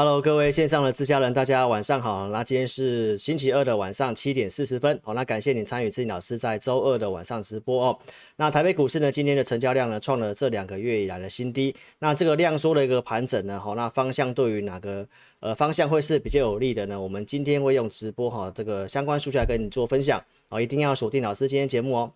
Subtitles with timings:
[0.00, 2.26] Hello，各位线上的自家人，大家晚上好。
[2.28, 7.98] 那今天是星期二的晚上七点四十分，好，那感谢你参与智霖老师在周二的晚上直播哦。
[8.36, 11.76] 那台北股市呢，今天的成交量呢，创了这两个月以来的新低。
[11.98, 15.06] 那这个量缩的一个盘整呢，好，那方向对于哪个
[15.40, 16.98] 呃方向会是比较有利的呢？
[16.98, 22.10] 我们今天会用直播哈，这个相关数据来跟你做分享，好，一定要锁定老师今天节目哦。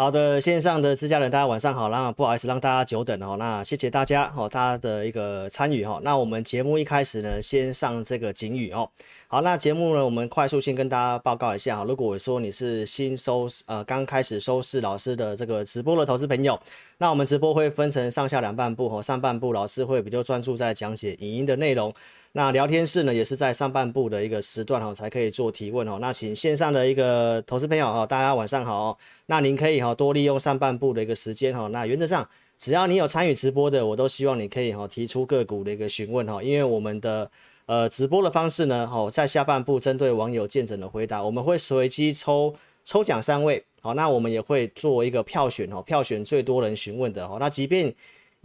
[0.00, 1.88] 好的，线上的自家人，大家晚上好。
[1.88, 5.98] 那不好意思让大家久等了，那谢谢大家哦，大家的一个参与哈。
[6.04, 8.88] 那我们节目一开始呢，先上这个警语哦。
[9.26, 11.82] 好，那节目呢，我们快速先跟大家报告一下哈。
[11.82, 16.56] 如果说你是新收呃刚开始收视老师的这个直播的投资朋友，
[16.98, 19.02] 那我们直播会分成上下两半部哈。
[19.02, 21.92] 上半部老师会比较专注在讲解影音的内容。
[22.32, 25.98] 那聊天室呢，也是在上半部的一个时段哈，才可以做提问哦。
[26.00, 28.96] 那请线上的一个投资朋友哈，大家晚上好哦。
[29.26, 31.66] 那您可以哈多利用上半部的一个时间哈。
[31.68, 36.42] 那原则上，只要你有参与直播的，我都希望你可以哈提出个股的一个询问哈。
[36.42, 37.28] 因为我们的
[37.66, 47.38] 呃直播的方式呢，哦，在下半部针对网友见证的回答，我们会随机抽抽奖三位，好，那我们也会做一个票选哦，票选最多人询问的哈。
[47.40, 47.92] 那即便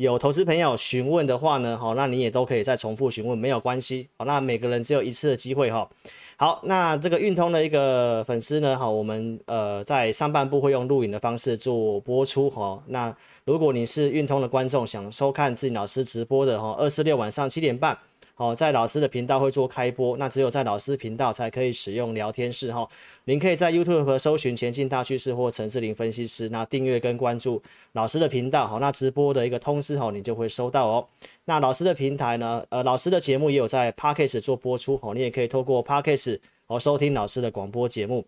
[0.04, 4.10] 有投资朋友询问的话呢，好，那你也都可以再重复询问，没有关系。
[4.18, 5.90] 好，那每个人只有一次的机会哈。
[6.36, 12.84] 好，那这个运通的一个粉丝呢，好，我们呃在上半部会用录影的方式做播出哈。
[12.88, 17.98] 那如果你是运通的观众，想收看志颖老师直播的哈，二四六晚上七点半。
[18.36, 22.88] 好，在老师的频道会做开播，那只有在老师频道才可以使用聊天室哈。
[23.26, 27.62] 您可以在 YouTube 搜寻前进大趋势或陈志霖分析师，那订阅跟关注
[27.92, 31.08] 老师的频道，好，那直播的一个通知哈，你就会收到哦。
[31.46, 38.26] 那老师的平台呢，呃，老师的节目也有在 Podcast 做播出，哦，你也可以透过 Podcast 哦收听老师的广播节目。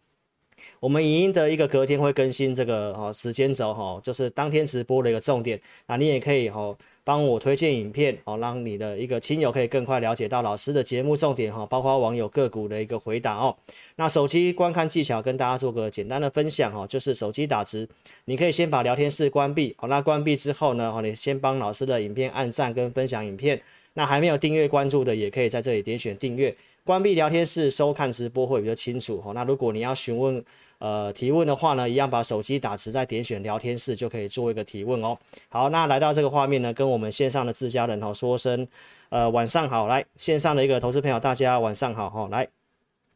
[0.80, 5.60] 我们影音的一个隔天会更新这个哦时间轴哈，就是当天直播的一个重点。
[5.88, 13.56] 那你也可以哈帮我推荐影片哦，让你的一个亲友可以更快了解到老师的节目重点哈，包括网友个股的一个回答哦。
[13.96, 17.88] 那手机观看技巧跟大家做个简单的分享哈，就是手机打直，
[18.26, 23.62] 你可以先把聊天室关闭，好，那关闭之后呢，你先帮老师的影片按赞跟分享影片。
[23.98, 26.54] 那还没有订阅关注的，也可以在这里点选订阅。
[26.84, 29.32] 关闭聊天室收看直播会比较清楚哈。
[29.32, 30.44] 那如果你要询问
[30.80, 35.18] 呃提问的话呢，一样把手机打直，再点选聊天室就可以做一个提问哦。
[35.50, 38.68] 好，那来到这个画面呢，跟我们线上的自家人哈说声
[39.10, 39.88] 呃晚上好。
[39.88, 42.28] 来线上的一个投资朋友，大家晚上好哈。
[42.30, 42.48] 来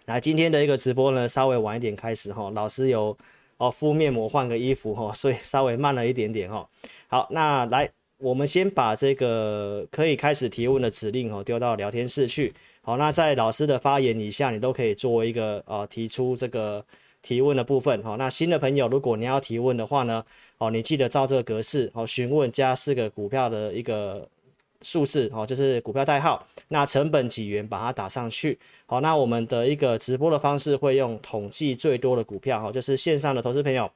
[0.05, 2.49] 来今天的一个直播呢，稍微晚一点开始哈。
[2.51, 3.15] 老师有
[3.57, 6.67] 哦敷面膜换个衣服哈，所以稍微慢了一点点哈。
[7.07, 12.53] 好，那来我们先把这个可以开始提问的指令哦丢到聊天室去。
[12.81, 16.83] 好，那在老师的发言以下，你都可以做一个呃提出这个
[17.21, 18.01] 提问的部分。
[18.03, 20.23] 好，那新的朋友，如果你要提问的话呢，
[20.57, 24.27] 好，你记得照这个格式，好，询问加四个股票的一个
[24.81, 28.57] 数字，好，就是股票代号，那成本几元，把它打上去。
[28.85, 33.91] 好，那我们的一个直播的方式会用统计最多的股票，哈，就是线上的投资朋友，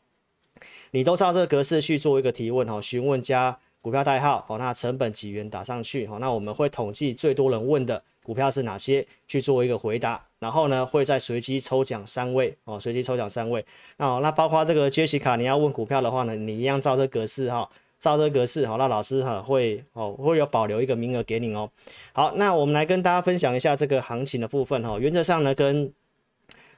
[0.92, 8.04] 你都照这个格式去做一个提问，哈，询问加股票代号，好，那成本几元打上去，好，那我们会统计最多人问的。
[8.24, 9.06] 股票是哪些？
[9.28, 13.66] 去做一个回答，然后呢，会再随机抽奖三位哦，随机抽奖三位。
[13.96, 17.68] 那那包括这个杰西卡，你要问股票的话呢，你一样照这格式哈，
[17.98, 21.70] 照这格式好，那老师哈会哦会有保留一个名额给你哦。
[22.12, 25.00] 好，那我们来跟大家分享一下这个行情的部分哈。
[25.00, 25.90] 原则上呢，跟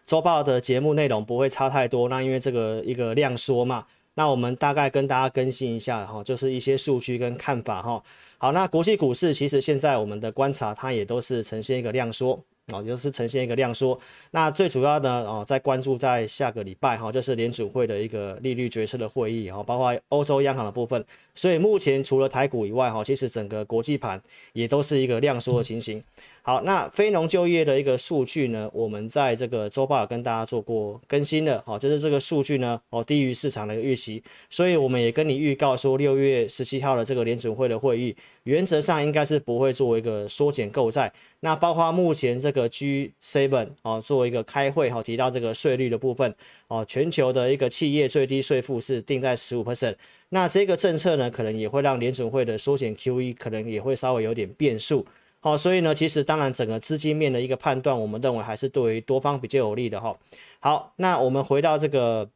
[0.05, 2.07] 周报的节目内容不会差太多。
[2.07, 8.03] 那因为这个一个量缩嘛，那我们大概跟大家更新一下哈，就是一些数据跟看法哈。
[8.37, 12.39] 好，那国际股市其实现在我们的观察，它也都是呈现一个量缩，
[12.73, 13.99] 哦，就是呈现一个量缩。
[14.31, 21.05] 那最主要的哦，在关注在下个礼拜哈，就是联储会的一个利率决策的会议哈，包括欧洲央行的部分。
[21.35, 24.19] 所以目前除了台股以外哈，其实整个国际盘
[24.53, 26.03] 也都是一个量缩的情形。
[26.47, 41.11] 好，那非农就业的一个数据呢，我们在这个周报有跟大家做过更新的，好，就是这个数据呢，哦，低于市场的一个预期，所以我们也跟你预告说，六月十七号的这个联准会的会议，原则上应该是不会做一个缩减购债。
[41.39, 46.31] 那包括目前这个 G Seven 哦，做一个开会哈，提到这个税率的部分
[46.67, 49.95] 哦，全球的一个企业最低税负是定在十五 percent，
[50.29, 55.03] 那这个政策呢，可能也会让联准会的缩减 QE 可能也会稍微有点变数。
[55.45, 60.17] 好，所以呢，其实当然整个资金面的一个判断，我们认为还是对于多方比较有利的哈。
[60.59, 62.27] 好，那我们回到这个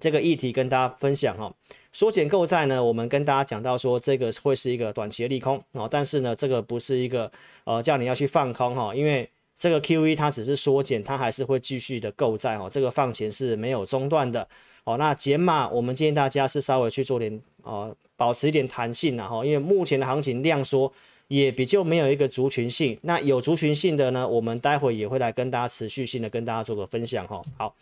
[0.00, 1.52] 这个议题跟大家分享哈。
[1.92, 7.30] 缩减购债呢，我们跟大家讲到说这个会是一个短期的利空哦，但是呢，这个不是一个
[7.64, 14.48] 呃叫你要去放空哈，因为这个 QE 它只是缩减，它还是会继续的购债哦，这个放钱是没有中断的
[14.84, 14.96] 哦。
[14.96, 20.90] 那减码，我们建议大家是稍微去做点呃，保持一点弹性然后，因为目前的行情量缩
[21.28, 27.40] 也比较没有一个族群性，那有族群性的呢，我们待会也会来跟大家持续性的跟大家做个分享哈。
[27.56, 27.74] 好，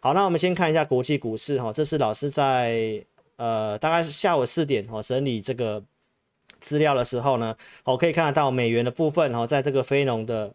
[0.00, 3.04] 好，那我们先看一下国际股市哈，这是老师在。
[3.36, 5.82] 呃，大概是下午四点哦，整理这个
[6.60, 10.52] 资料的时候呢，我可以看得到美元的部分哈，在这个非农的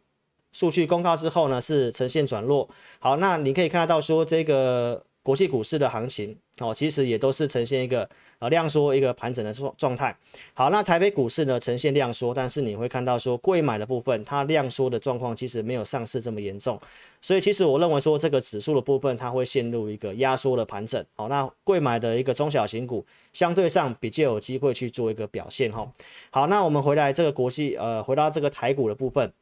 [0.53, 2.69] 数据公告之后呢，是呈现转弱。
[2.99, 8.09] 好，那你可以看得到说这个国际股市的行情哦，其实也都是呈现一个。
[8.39, 10.15] 呃，量缩一个盘整的状状态。
[10.53, 16.79] 好，那台北股市呢，呈现量缩，但是你会看到说贵买的部分，它量缩的状况其实没有上市这么严重。
[17.19, 21.03] 所以其实我认为说这个指数的部分，它会陷入一个压缩的盘整。
[21.15, 23.03] 好，那贵买的一个中小型股
[23.33, 25.91] 相对上比较有机会去做一个表现哈。
[26.29, 29.33] 好，那我们回来这个国际呃，回到这个台股的部分。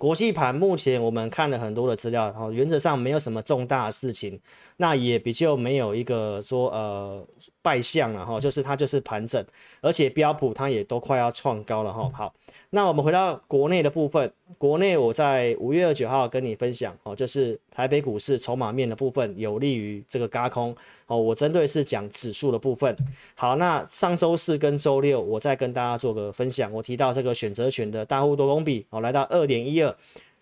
[0.00, 4.40] 国际盘目前我们看了很多的资料，然后，原则上没有什么重大的事情，
[4.78, 7.28] 那也比较没有一个说呃
[7.62, 9.44] 败相了哈，就是它就是盘整，
[9.80, 12.34] 而且标普它也都快要创高了哈，好。
[12.72, 20.72] 那我们回到国内的部分，国内我在五月二十九号跟你分享哦，就是台北股市筹码面的部分有利于这个轧空
[21.06, 21.18] 哦。
[21.18, 22.96] 我针对是讲指数的部分。
[23.34, 29.92] 好，那上周四跟周六我再跟大家做个分享，我提到这个选择权的大户多空比哦，来到二点一二，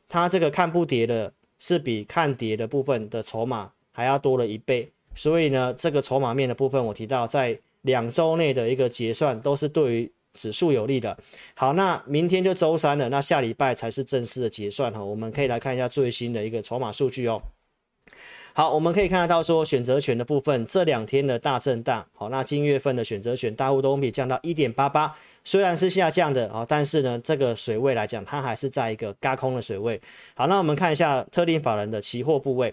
[0.06, 10.12] 它这个看不跌的是比看跌的部分的筹码还要多了一倍，所以呢，这个筹码面的部分我提到在两周内的一个结算都是对于。
[10.34, 11.18] 指数有利的，
[11.54, 15.02] 好，那明天就周三了，那下礼拜才是正式的结算哈。
[15.02, 17.42] 我们可以来看一下最新的一个筹码数据哦。
[18.52, 25.12] 好，我们可以看得到说选择权的部分这两天的大震荡，好，那今月份的选择权大户多空比降到一点八八，
[25.42, 30.00] 虽然是下降的啊，但是呢，这个水位来讲，它还是在一个轧空的水位。
[30.36, 32.72] 好，那我们看一下特定法人的期货部位，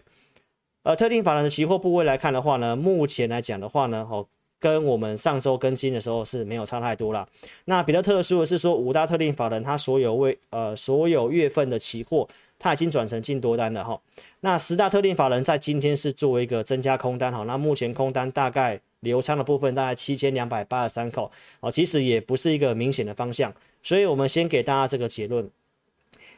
[0.86, 4.26] 呃，特定法人的期货部位来看的话呢，目前来讲的话呢，哦。
[4.58, 7.28] 跟我们上周更新的时候是没有差太多啦。
[7.66, 12.28] 那比较特殊的是说，五大特定法人他所有位呃所有月份的期货，
[12.58, 14.00] 他已经转成净多单了哈。
[14.40, 17.44] 那十大特定法人在今天是作为一个增加空单哈。
[17.44, 21.30] 那目前空单大概留仓的部分大概七千两百八十三口
[21.60, 23.54] 哦，其实也不是一个明显的方向，
[23.84, 25.48] 所以我们先给大家这个结论。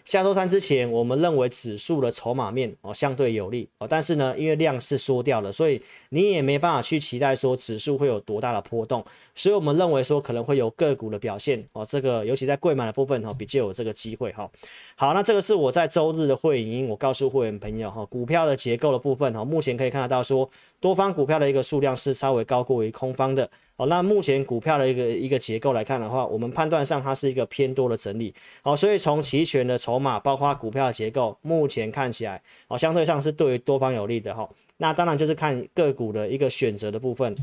[0.07, 5.81] 下周三之前，我们认为指数的筹码面哦相对有利哦，但是呢，因为量是缩掉了，所以
[6.11, 9.03] 你也没办法去期待说指数会有多大的波动，
[9.35, 14.49] 所以我们认为说可能会有个股的表现哦，这个尤其在贵买的部分哈，比较有这个机会哈。
[14.95, 20.49] 好，那这个是我在周日的会影音，我告诉会员朋友哈，股票的结构的部分哈，目前可以看得到说
[20.79, 23.49] 多方股票的一个数量是稍微高过于空方的。
[23.77, 28.33] 好，那目前股票的一个一个结构来看的话，我们判断上它是一个偏多的整理。
[28.63, 34.49] 好，所以从期权的筹码，包括股票结构，目前看起来，好，相对上是对于多方有利的哈。
[34.77, 37.35] 那当然就是看个股的一个选择的部分。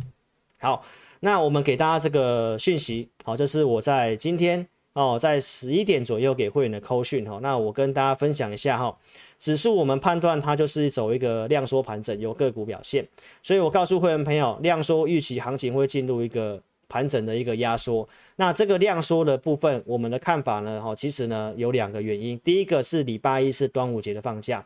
[0.58, 0.84] 好，
[1.20, 7.38] 那我们给大家这个讯息，好，这是我在今天哦，在十一点左右给会员的扣讯哈。
[7.40, 8.98] 那我跟大家分享一下哈。
[9.44, 13.06] 指数我们判断它就是走一个量缩盘整，有个股表现，
[13.42, 16.58] 所以我告诉会员朋友，量缩预期行情会进入一个
[16.88, 18.08] 盘整的一个压缩。
[18.36, 24.64] 那这个量缩的部分，我们的看法呢，哈，其实呢有两个原因，第一个是礼拜一是端午节的放假，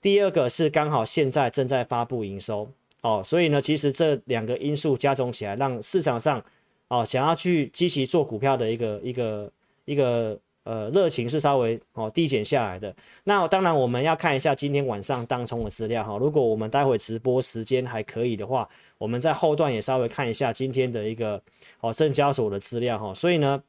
[0.00, 2.66] 第二个是刚好现在正在发布营收，
[3.02, 6.42] 哦，所以呢，其实这两个因素加总起来，让市场上
[6.88, 9.52] 哦想要去积极做股票的一个一个
[9.84, 10.40] 一个。
[10.64, 12.94] 呃，热情是稍微哦递减下来的。
[13.24, 16.18] 那当然我们要看一下今天晚上当冲的资料哈。
[16.18, 18.68] 如果我们待会直播时间还可以的话，
[18.98, 21.40] 我们在后段也稍微看一下今天的一个
[21.80, 23.12] 哦证交所的资料哈。
[23.14, 23.62] 所以呢，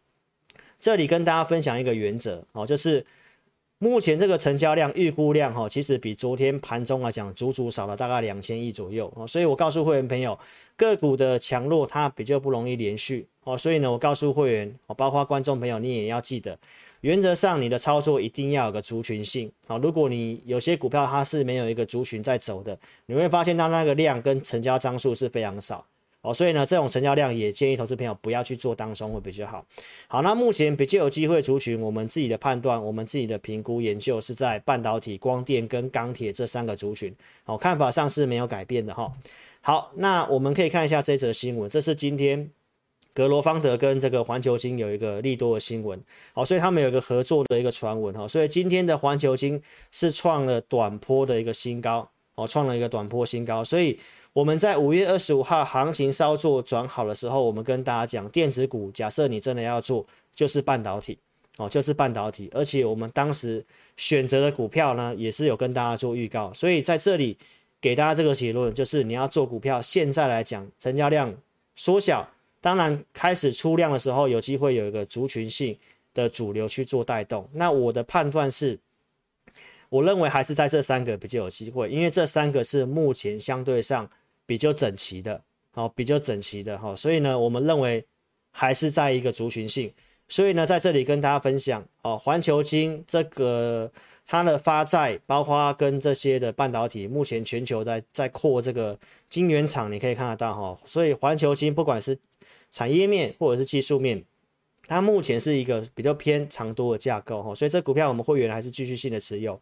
[0.80, 3.06] 这里跟大家分享一个原则哦，就是
[3.78, 9.28] 目前这个成交量预估量哈，其实比昨天盘中来讲足足少了大概两千亿左右哦。
[9.28, 10.38] 所以我告诉会员朋友，
[10.78, 13.58] 个股的强弱它比较不容易连续哦。
[13.58, 16.58] 所以呢，我告诉会员哦，包括观众朋友，你也要记得。
[17.02, 19.78] 原则上，你的操作一定要有个族群性啊。
[19.78, 25.86] 如果你有些股票它是没有一个族群在走的，你会发现它那个量跟成交张数是非常少
[26.22, 26.34] 哦。
[26.34, 29.64] 所以呢，这种成交量也建议投资朋友不要去做当中会比较好。
[30.08, 37.14] 好，那目前比较有机会族群，我们自己的判断，我们自己的评估研究是在半导体、光电跟钢铁这三个族群。
[37.44, 39.12] 好，看法上是没有改变的哈。
[39.68, 42.52] 好，那我们可以看一下这则新闻，这是今天。
[43.16, 46.00] 格罗方德跟这个环球金有一个利多的新闻，
[46.34, 53.64] 好，所以他们有一个合作的一个传闻哈，所以今天的环球金是创了短波的一个新高，哦，创了一个短波新高。
[53.64, 54.00] 所以
[54.34, 61.18] 我们在五月二十五号行情稍作转好的时候，我们跟大家讲，电子股假设你真的要做，就是半导体
[61.58, 62.52] 哦，就是半导体。
[62.54, 63.66] 而且我们当时
[63.98, 66.54] 选择的股票呢，也是有跟大家做预告。
[66.54, 67.36] 所以在这里
[67.80, 71.36] 给大家这个结论，就是你要做股票，现在来讲成交量
[71.76, 72.30] 缩小，
[72.62, 75.78] 当然开始出量的时候，有机会有一个族群性。
[76.16, 78.80] 的主流去做带动，那我的判断是，
[79.90, 84.10] 我认为还是在这三个比较有机会，因为这三个是目前相对上
[84.46, 88.02] 比较整齐的，好，比较整齐的哈，所以呢，我们认为
[88.50, 89.92] 还是在一个族群性，
[90.30, 93.92] 所以呢，在这里跟大家分享哦，环球金这个
[94.28, 98.98] 它的发债，包括跟这些的半导体，目前全球在在扩这个
[99.30, 102.18] 晶圆厂，你可以看得到哈，所以环球晶不管是
[102.72, 104.24] 产业面或者是技术面。
[104.88, 109.60] 它目前是一个比较偏长多的架构哈，所以这股票我们会员还是继续性的持有。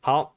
[0.00, 0.34] 好，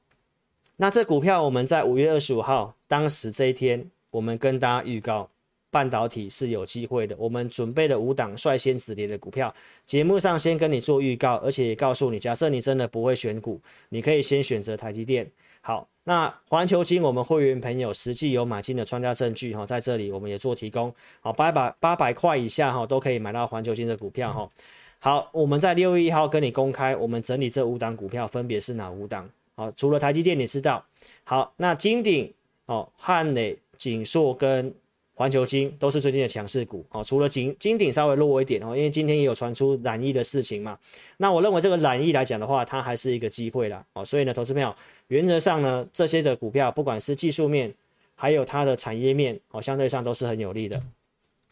[0.77, 5.29] 那这股票我们在五月二十五号当时这一天，我们跟大家预告
[5.71, 9.53] 半导体是有机会的，我们准备了五档率先止跌的股票，
[9.85, 15.29] 节目上先跟你做预告，而且也告诉你，假设你真的不会选股，你可以先选择台积电。
[15.61, 20.91] 好，那环球金我们会员朋友实际有买进的穿价证据哈，在这里我们也做提供。
[21.21, 24.49] 好，八百八百块以下哈都可以买到环球金的股票哈。
[24.97, 29.29] 好，我们在六月一号跟你公开，我们整理这五档股票分别是哪五档？
[29.55, 30.83] 好，除了台积电你知道。
[31.23, 32.33] 好，那金鼎
[32.65, 34.73] 哦、汉磊、景硕跟。
[35.19, 40.79] 环球金都是最近的强势股哦，除了金金鼎稍微弱一点哦，因为今天也有传出染疫的事情嘛。
[41.17, 44.73] 那我认为这个染疫来讲的话，它还是一个机会啦哦，所以呢，投资朋友
[45.09, 47.75] 原则上呢，这些的股票不管是技术面，
[48.15, 50.81] 还有它的产业面哦，相对上都是很有利的。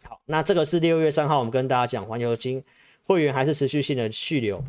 [0.03, 2.63] 好，那这个是六月三号我们跟大家讲环球金
[3.03, 4.63] 会员还是持续性的续留。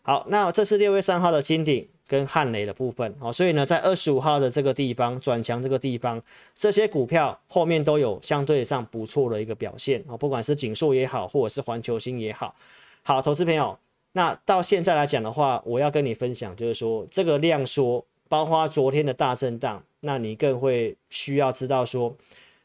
[0.00, 1.86] 好，那这是六月三号的金鼎。
[2.08, 6.20] 跟汉雷的部分，好，所以呢，在二十五号的这个地方转强这个地方，
[6.56, 12.56] 这些股票后面都有相对上不错的一个表现，啊，不管是景硕也好，或者是环球星也好，
[13.02, 13.78] 好，投资朋友，
[14.12, 22.16] 那到现在来讲的话，我要跟你分享，就是说这个量缩，包括昨天的大震荡，那你更会需要知道说，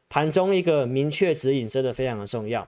[0.07, 2.65] 盘中一个明确指引真的非常的重要，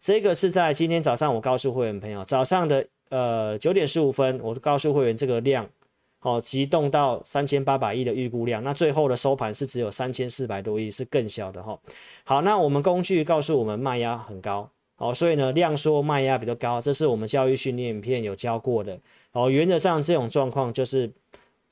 [0.00, 5.64] 这个是在今天早上我告诉会员朋友，早上的呃九点十五分，我告诉会员这个量。
[6.26, 11.78] 哦，急动到三千八百亿的预估量，那最后的收盘是只有三千四百多亿，是更小的哈。
[12.24, 18.98] 好，那我们工具告诉我们卖压很高，好，所以呢量缩卖压比较高，这是我们教育训练影片有教过的。
[19.30, 21.12] 哦，原则上这种状况就是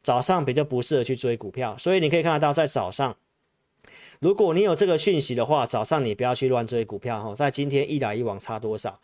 [0.04, 3.16] 早上比较不适合去追股票，所以你可以看得到在早上，
[4.20, 7.34] 如果你有这个讯息的话，早上你不要去乱追股票哈。
[7.34, 9.00] 在今天一来一往差多少？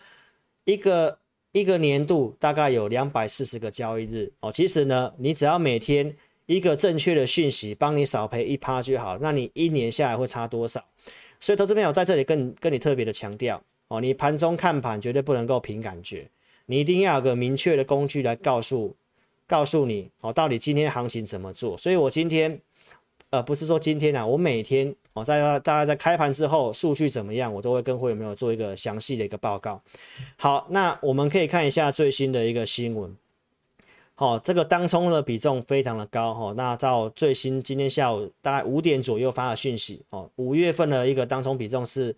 [0.62, 1.19] 一个。
[1.52, 6.16] 一个年度大概有两百四十个交易日哦，其实呢，你只要每天
[6.47, 10.85] 一个正确的讯息，帮你少赔一趴就好，那你一年下来会差多少？
[11.40, 16.28] 所以投资朋友在这里跟跟你特别的强调哦，你盘中看盘绝对不能够凭感觉，
[16.66, 18.95] 你一定要有个明确的工具来告诉
[19.47, 21.76] 告诉你哦，到底今天行情怎么做？
[21.76, 22.61] 所以我今天。
[23.31, 29.81] 呃，不是说今天啊，我每天哦，在大家在开盘之后，数据怎么样，我都会跟会员朋友做一个详细的一个报告。
[30.37, 33.17] 好，那我们可以看一下最新的一个新闻。
[34.17, 42.15] 好、哦，这个当冲的比重非常的高哈、那到最新今天下午大概五点左右发的讯息哦，五月份的一个当冲比重是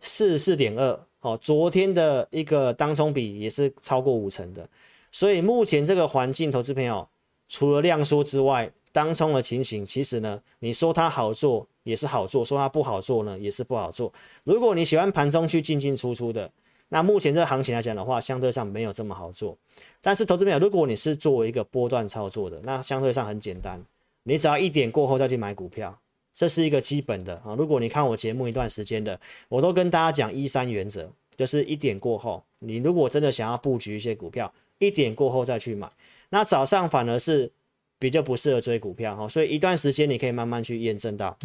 [0.00, 0.98] 四十四点二。
[1.20, 4.68] 哦，昨天的一个当冲比也是超过五成的。
[5.12, 7.06] 所以目前这个环境，投资朋友
[7.48, 14.12] 除了量缩之外，当冲的情形，其实呢，你说它好做也是好做，说它不好做呢也是不好做。
[14.44, 16.48] 如果你喜欢盘中去进进出出的，
[16.90, 19.56] 那目前这个行情来讲的话，相对上没有这么好做。
[20.02, 23.82] 但是投资朋友，如果你是做一个波段操作的，那相对上很简单，
[24.24, 25.98] 你只要一点过后再去买股票，
[26.34, 27.54] 这是一个基本的啊。
[27.56, 29.18] 如果你看我节目一段时间的，
[29.48, 35.90] 我都跟大家讲一三原则，就是一点过后，你如果真的想要布局一些股票，一点过后再去买，
[36.28, 37.50] 那早上反而是。
[38.02, 41.38] 比较不适合追股票哈，所以一段时间你可以慢慢去验证到。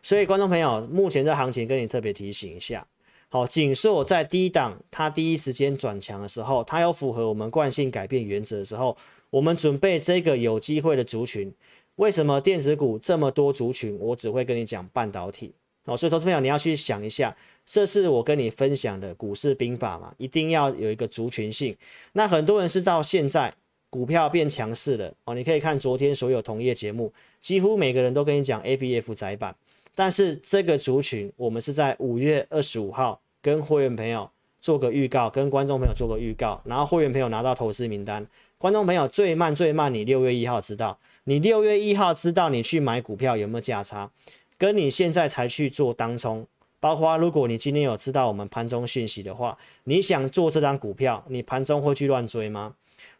[0.00, 2.86] 所以观众朋友，目前这行情跟你特别提醒一下，
[3.28, 8.96] 好，景硕在低档，它第一时间转强的时候，它有符合我们惯性改变原则的时候，
[9.28, 11.52] 我们准备这个有机会的族群。
[11.96, 13.94] 为什么电子股这么多族群？
[14.00, 15.52] 我只会跟你讲半导体。
[15.84, 21.76] 好，所以投资朋友你要去想一下，这是我跟你分享的股市兵法嘛，一定要有一个族群性。
[22.14, 23.52] 那很多人是到现在。
[23.92, 25.12] 股票变强势了。
[25.26, 29.54] 哦，你可以看昨天所有同业节目，几乎每个人都跟你讲 ABF 窄板，
[29.94, 34.30] 但是这个族群我们是在五月二十五号跟会员朋友
[34.62, 38.26] 做个预告，跟观众朋友做个预告，然后会员朋友拿到投资名单。
[38.56, 44.10] 观众朋友最慢最慢，你六月一号知道，你六月一号知道你去买股票有没有价差，
[44.56, 46.46] 跟你现在才去做当冲，
[46.80, 52.74] 包括如果你今天有知道我们盘中讯息的话，你想做这张股票，你盘中会去乱追吗？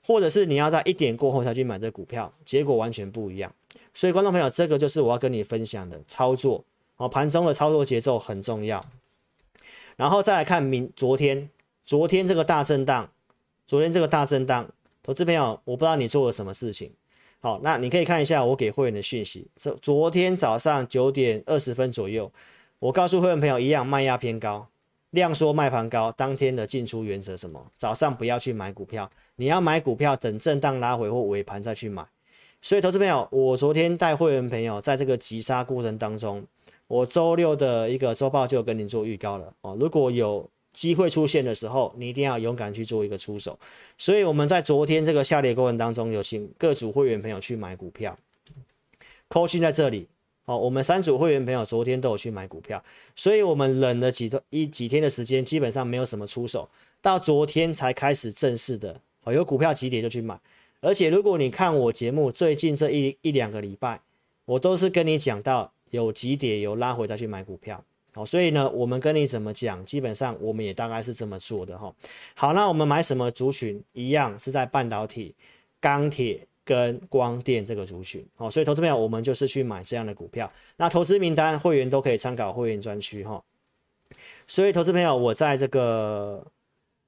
[0.04, 3.52] 或者是你要在一点过后才去买这股票，结果完全不一样。
[3.94, 6.64] 所以观众朋友，这个就是我要跟你分享的操作
[6.96, 8.84] 哦，盘中的操作节奏很重要。
[9.96, 11.48] 然后再来看明昨天，
[11.84, 13.10] 昨天这个大震荡，
[13.66, 14.68] 昨天这个大震荡，
[15.02, 16.90] 投资朋友，我不知道你做了什么事情。
[17.40, 22.32] 好，那你可以看一下我给会员的讯息，这昨天早上九点二十分左右，
[22.78, 24.66] 我告诉会员朋友一样，卖压偏高。
[25.10, 27.62] 量缩卖盘高，当天的进出原则什么？
[27.76, 29.10] 早上不要去买股票，
[29.42, 32.06] 你要买股票等震荡拉回或尾盘再去买。
[32.60, 36.46] 所以，投资朋友，我昨天带会员朋友在这个急杀过程当中，
[36.86, 39.76] 我周六的一个周报就跟您做预告了哦。
[39.80, 43.58] 如果有机会出现的时候，你一定要勇敢去做一个出手。
[43.98, 48.16] 所以我们在昨天这个下跌过程当中，有请各组会员朋友去买股票，
[49.26, 50.06] 扣讯在这里。
[50.44, 52.80] 哦，我们三组会员朋友昨天都有去买股票，
[53.16, 56.68] 所以我们忍了几多一几天的时间，基本上没有什么出手，
[57.00, 60.38] 到昨天才开始正式的哦，有股票急跌就去买。
[60.80, 64.00] 而且如果你看我节目最近这一一两个礼拜，
[64.44, 67.82] 我都是跟你讲到有急跌有拉回再去买股票。
[68.12, 71.94] 好，所以呢，我们跟你怎么讲，基本上我们也大概是这么做的哈。
[72.34, 75.34] 好，那我们买什么族群一样是在半导体、
[75.80, 76.46] 钢铁。
[76.64, 80.50] 跟光电这个族群，哦，所以投资朋友，我们就是去买这样的股票。
[80.76, 83.42] 那投资名单会员都可以参考会员专区哈。
[84.46, 86.46] 所以投资朋友，我在这个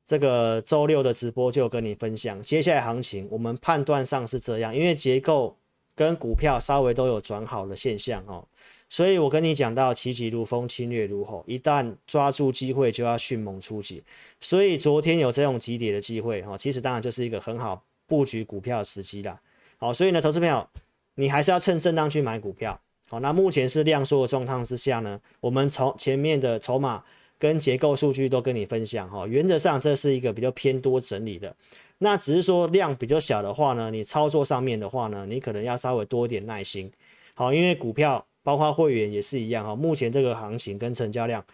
[0.07, 5.57] 这个周六的直播就跟你分享，接下来行情我们判断上是这样，因为结构
[5.95, 8.47] 跟股票稍微都有转好的现象哦。
[8.89, 14.03] 所以我跟你讲到齐击如风，侵略如吼，一旦抓住机会就要迅猛出击。
[14.41, 17.83] 所以昨天有这种急跌的机会哈，其实当然就是一个很好。
[18.07, 19.41] 布局股票的时机啦，
[19.79, 20.69] 好，所以呢，投资朋友，
[21.15, 22.79] 你还是要趁震荡去买股票。
[23.09, 27.03] 好，那目前是量缩的状况之下呢，我们从前面的筹码
[27.39, 31.55] 跟结构数据都跟你分享哈，原则上这是一个比较偏多整理的，
[31.99, 36.91] 那只是说量比较小的话呢，你操作上面的话呢，你可能要稍微多一点耐心。
[37.35, 41.45] 好，因为股票包括会员也是一样哈，目前这个行情跟成交量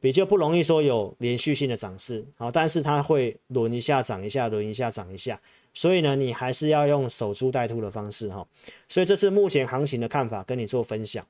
[0.00, 5.40] 比较不容易说有连续性的涨势，好，但是它会轮一下涨一下，轮一下涨一下。
[5.74, 8.46] 所以呢，你还是要用守株待兔的方式哈。
[8.88, 11.26] 所以这是目前行情的看法，跟你做分享。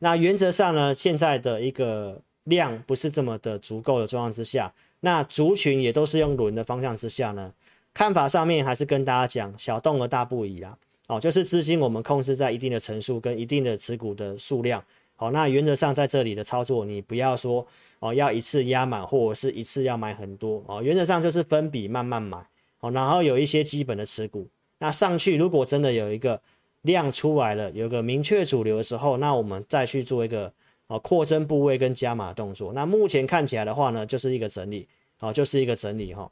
[0.00, 7.52] 那原则上呢，现在的一个量不是这么的足够的状况之下，那族群也都是用轮的方向之下呢，
[7.94, 10.76] 看法上面还是跟大家讲，小动而大不宜啦。
[11.06, 14.84] 哦，就是资金我们控制在一定的层数跟一定的持股的数量。
[15.16, 17.66] 好，那原则上在这里的操作，你不要说
[17.98, 22.38] 哦要一次压满，或者是一次要买很多哦，原则上就是分笔慢慢买。
[22.78, 24.46] 好，然后有一些基本的持股，
[24.78, 26.40] 那上去如果真的有一个
[26.82, 30.52] 量出来了，有个明确主流的时候，那我们再去做一个
[30.88, 32.72] 啊扩增部位跟加码动作。
[32.72, 36.28] 那目前看起来的话呢，就是一个整理，好，就是一个整理哈。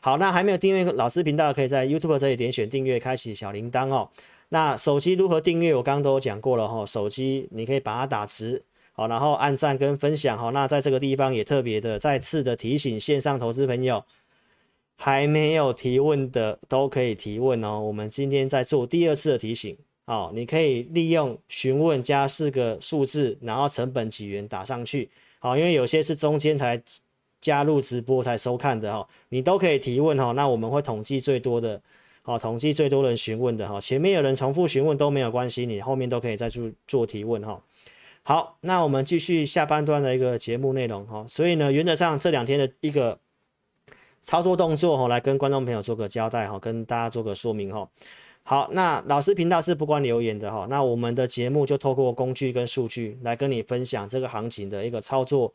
[0.00, 4.10] 好，那还没有订阅老师频道，可以在 YouTube 这里点选订阅，开启小铃铛哦。
[4.50, 5.74] 那手机如何订阅？
[5.74, 8.62] 我刚刚都讲过了哈，手机你可以把它打直，
[8.92, 10.50] 好，然后按赞跟分享哈。
[10.50, 14.04] 那在这个地方也特别的再次的提醒线上投资朋友。
[14.96, 17.80] 还没有提问的都可以提问哦。
[17.80, 26.82] 我们今天在做第二次的提醒，好，你可以利用询问加四个数字，然后成本几元打上去，好，因为有些是中间才
[27.40, 30.32] 加入直播才收看的哈，你都可以提问哈。
[30.32, 31.80] 那我们会统计最多的，
[32.22, 33.80] 好，统计最多人询问的哈。
[33.80, 37.62] 前面有人重复询问都没有关系，你后面都可以再做做提问哈。
[38.22, 41.24] 好，那我们继续下半段的一个节目内容哈。
[41.28, 43.18] 所以呢，原则上这两天的一个。
[44.26, 47.86] 操作动作哈，来跟观众朋友做个交代哈，跟大家做个说明哈。
[48.46, 50.66] 好，那老师频道是不关留言的哈。
[50.68, 55.50] 那我们的节目就透过工具跟数据来跟你分享这个行情的一个操作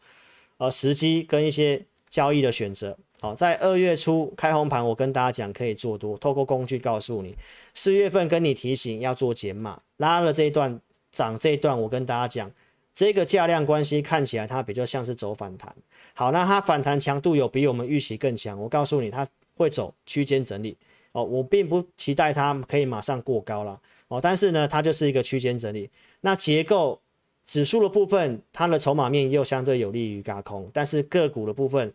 [0.58, 2.98] 呃时机跟一些交易的选择。
[3.22, 7.36] 好，在二月初开红盘，我跟大家讲可以做多，透过工具告诉你。
[7.76, 12.52] 四月份跟你提醒要做减码，拉了这一段涨这一段，我跟大家讲。
[12.96, 15.74] 这个价量关系看起来它比较像是走反弹，
[16.14, 18.60] 好，那它反弹强度有比我们预期更强。
[18.60, 19.26] 我告诉你，它
[19.56, 20.76] 会走区间整理
[21.12, 21.24] 哦。
[21.24, 25.90] 我并不期待它可以马上过高了哦，但是呢，它就是一个区间整理。
[26.22, 27.00] 那结构
[27.46, 31.94] 指数的部分，它的筹码面又相对有利于轧空，但是个股的部分，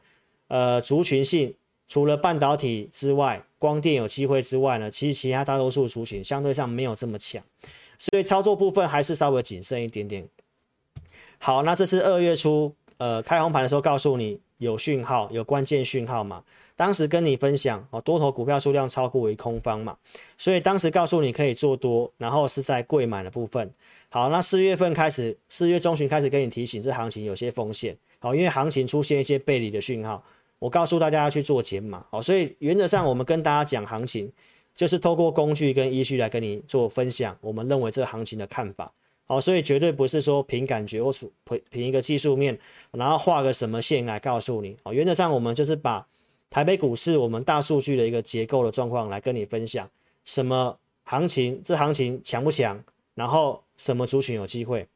[0.48, 1.55] 呃，族群性
[1.88, 7.42] 除了半导体之外，光电有机会之外呢，其实其他大多数族群相对上没有这么强，
[7.98, 10.27] 所以操作部分还是稍微谨慎一点点。
[11.38, 16.42] 好，那这是二月初，呃，开红盘的时候告诉你有讯号，有关键讯号嘛。
[16.77, 19.97] 当时跟你分享哦，多头股票数量超过为空方嘛，
[20.37, 23.71] 所以当时告诉你可以做多，然后是在柜买的部分。
[24.09, 27.97] 好，那四月份开始，四月中旬开始跟你提醒，这行情有些风险。
[28.19, 30.23] 好，因为行情出现一些背离的讯号，
[30.59, 32.05] 我告诉大家要去做减码。
[32.11, 34.33] 好，所以原则上我们跟大家讲行情，
[34.75, 38.93] 就是透过工具跟依据来跟你做分享，我们认为这行情的看法。
[39.27, 41.13] 好，所以绝对不是说凭感觉或
[41.45, 42.59] 凭凭一个技术面，
[42.91, 44.77] 然后画个什么线来告诉你。
[44.83, 46.05] 好，原则上我们就是把。
[46.55, 49.90] 台北股市，我们大数据的一个结构的状况来跟你分享，
[50.25, 52.81] 什么行情，这行情强不强？
[53.17, 54.87] 然后什么族群有机会？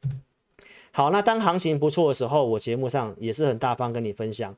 [0.93, 4.55] 好，那当行情不错的时候，我节目上也是很大方跟你分享，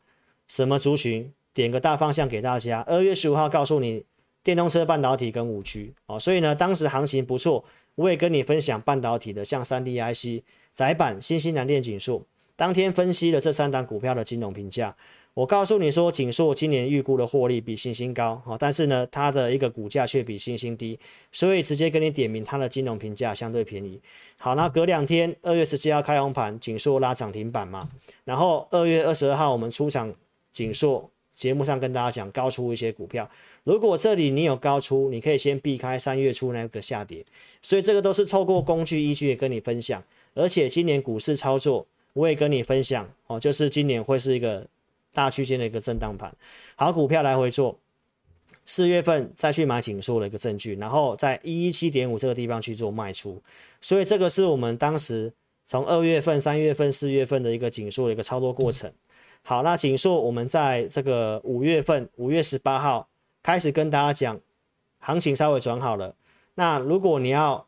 [0.48, 2.82] 什么族群，点个大方向给大家。
[2.82, 4.06] 二月十五号告诉你，
[4.44, 10.44] 电动车、半导体跟五 G 哦，所以呢，当时行情不错，我也跟你分享半导体的，像三 D IC、
[10.76, 12.22] 窄板、新西南电、景硕，
[12.56, 14.96] 当天分析了这三档股票的金融评价。
[15.34, 21.00] 我告诉你说，景硕今年预估的获利比星星高，但是呢，它的一个股价却比星星低，
[21.32, 23.98] 所以直接跟你点名它的金融评价相对便宜。
[24.36, 27.90] 好，那隔两天，二月十七号开红盘，景硕拉涨停板嘛，
[28.26, 30.14] 然后二月二十二号我们出场，
[30.52, 33.30] 景硕节目上跟大家讲高出一些股票，
[33.64, 37.26] 如果这里你有高出，你可以先避开三月初那个下跌，
[37.62, 44.68] 所以这个都是透过工具依据跟你分享，而且今年股市操作我也跟你分享哦，就是今年会是一个。
[45.14, 46.34] 大区间的一个震荡盘，
[46.76, 47.78] 好股票来回做，
[48.66, 53.42] 四月份再去买景硕的一个证据，然后在一一七点五这个地方去做卖出，
[53.82, 55.34] 所以这个是我们当时
[55.66, 58.92] 从二月份、三月份、四月份的一个景硕的一个操作过程。
[59.44, 63.10] 好，那景硕我们在这个五月份五月十八号
[63.44, 64.40] 开始跟大家讲，
[65.00, 66.16] 行情稍微转好了。
[66.56, 67.68] 那如果你要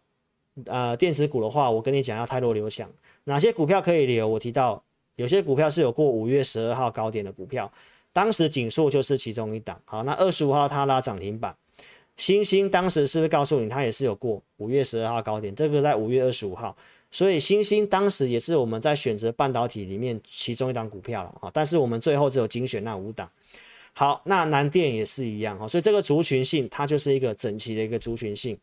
[0.66, 2.90] 呃电子股的话，我跟你讲要太弱留强，
[3.26, 4.28] 哪些股票可以留？
[4.28, 4.84] 我提到。
[5.16, 7.72] 有些股票是有过五月十二号高点的股票，
[8.12, 9.80] 当时景硕就是其中一档。
[9.86, 11.56] 好，那二十五号它拉涨停板，
[12.18, 15.54] 星星当时是不是告诉你它也是有过五月十二号高点？
[15.54, 16.76] 这个在五月二十五号，
[17.12, 21.52] 所以星星当时也是我们在选择半导体里面其中一档股票了啊。
[21.54, 23.30] 但是我们最后只有精选那五档。
[23.94, 28.58] 好，那南电也是一样哈，所以这个族群性它就是一个整齐的一个族群性，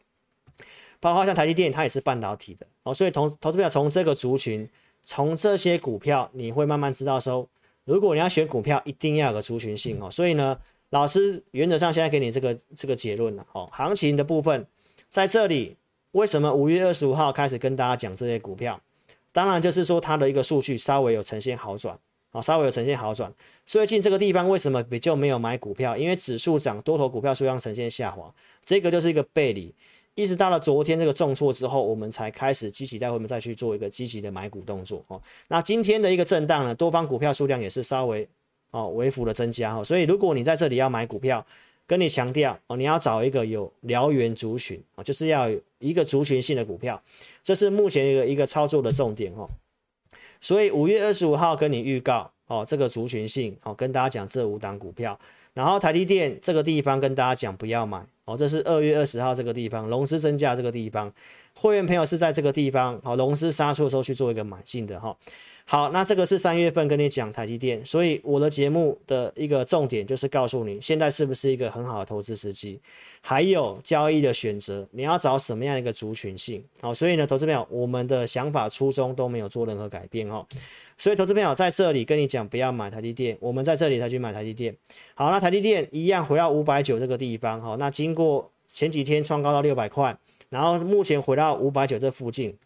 [0.98, 4.68] 包括像台积电它也是半导体的哦，所以投投资票从这个族群。
[5.02, 7.48] 从这些股票，你会慢慢知道说，
[7.84, 10.10] 如果你要选股票，一定要有个族群性哦。
[10.10, 10.56] 所以呢，
[10.90, 13.68] 老师原则上现在给你这个这个结论了哦。
[13.72, 14.66] 行情的部分
[15.08, 15.76] 在这里，
[16.12, 18.80] 为什么五月二十五号开始跟大家讲这些股票？
[19.32, 21.98] 当然就是说它的一个数据稍微有呈现好转，
[22.30, 23.32] 好，稍微有呈现好转。
[23.64, 25.96] 最近这个地方为什么比较没有买股票？
[25.96, 28.32] 因为指数涨，多头股票数量呈现下滑，
[28.64, 29.74] 这个就是一个背离。
[30.16, 35.20] 一直到了昨天这个重挫之后，我们才开始积极，待会我们再去做一个积极的买股动作哦。
[35.48, 38.28] 那今天的一个震荡呢，多方股票数量也是稍微
[38.72, 39.82] 哦微幅的增加哈。
[39.84, 41.44] 所以如果你在这里要买股票，
[41.86, 47.00] 跟你强调哦，你要找一个有燎原族群啊，就是要有一个族群性的股票，
[47.42, 49.48] 这是目前一个一个操作的重点哦。
[50.40, 55.18] 所以五月二十五号跟你预告哦，这个族群性哦，跟大家讲这五档股票，
[55.54, 58.04] 然后台积电这个地方跟大家讲不要买。
[58.30, 61.12] 哦，这是二月二十号这个地方，龙狮增加这个地方，
[61.54, 65.16] 会员朋友是在这个地方，好，龙狮杀出的时候去做一个买进的哈。
[65.70, 72.80] 好，那这个是三月份跟你讲台积电，所以我的节目的一个重点就是告诉你，现在是不是一个很好的投资时机，
[73.20, 76.60] 还有交易的选择，你要找什么样的一个族群性？
[76.80, 80.44] 好，所以呢，投资朋友，我们的想法初衷都没有做任何改变哈。
[80.98, 84.76] 所以，投资朋友在这里跟你讲，不要买台积电，我们在这里才去买台积电。
[85.14, 92.58] 好，那台积电一样回到五百九这个地方，好，那经过前几天创高到六百块，然后目前回到五百九这附近，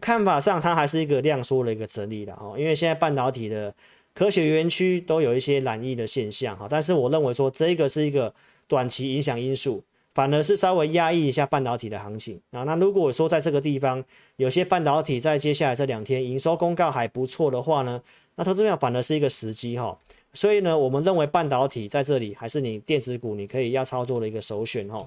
[0.00, 3.74] 看法上它还是一个量缩的一个整理了哈，因为现在半导体的
[4.14, 8.34] 科学园区都有一些染疫的现象哈，但是我认为说这个是一个
[8.66, 9.82] 短期影响因素。
[10.14, 12.62] 反而是稍微压抑一下半导体的行情啊。
[12.62, 14.02] 那如果说在这个地方
[14.36, 18.00] 有些半导体在接下来这两天营收公告还不错的话呢，
[18.36, 19.94] 那投资票反而是一个时机哈。
[20.32, 25.06] 所以呢，我们认为半导体在这里还是你电子股你可以要操作的一个首选哈。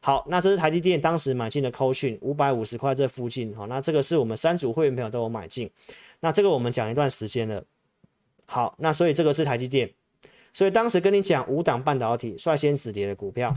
[0.00, 3.66] 好，那这是台积电当时买进的扣讯五百五十块这附近哈。
[3.66, 5.70] 那这个是我们三组会员朋友都有买进。
[6.20, 7.62] 那这个我们讲一段时间了。
[8.46, 9.90] 好，那所以这个是台积电。
[10.52, 13.54] 所以当时跟你讲五档半导体率先止跌的股票。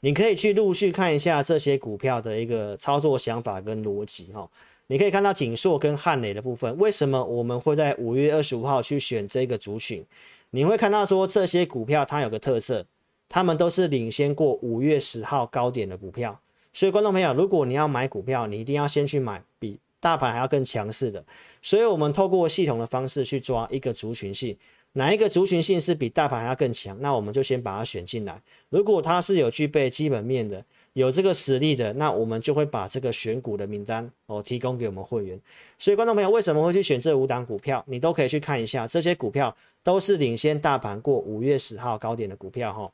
[0.00, 4.48] 你可以去陆续看一下这些股票的一个操作想法跟逻辑哈。
[4.88, 10.04] 你可以看到景硕跟汉磊的部分，为什么我们会在五月二十五号去选这个族群？
[10.50, 12.86] 你会看到说这些股票它有个特色，
[13.28, 16.40] 他们都是领先过五月十号高点的股票。
[16.72, 21.24] 所以观众朋友，如果你要买股票，你一定要先去买比大盘还要更强势的。
[21.60, 24.56] 所以我们透过系统的方式去抓一个族群性。
[24.92, 28.40] 哪一个族群性是比大盘还要更强，那我们就先把它选进来。
[28.70, 30.64] 如果它是有具备基本面的，
[30.98, 35.40] 有这个实力的，那我们就会把这个选股的名单哦提供给我们会员。
[35.78, 37.84] 所以，观众朋友为什么会去选这五档股票？
[37.86, 42.90] 你都可以去看一下，这些股票都是领先大盘过五月十号高点的股票哈。